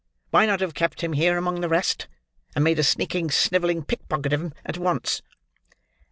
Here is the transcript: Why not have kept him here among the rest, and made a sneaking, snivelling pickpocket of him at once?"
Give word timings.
Why 0.31 0.47
not 0.47 0.61
have 0.61 0.73
kept 0.73 1.01
him 1.01 1.13
here 1.13 1.37
among 1.37 1.61
the 1.61 1.69
rest, 1.69 2.07
and 2.55 2.63
made 2.63 2.79
a 2.79 2.83
sneaking, 2.83 3.29
snivelling 3.29 3.83
pickpocket 3.85 4.33
of 4.33 4.41
him 4.41 4.53
at 4.65 4.79
once?" 4.79 5.21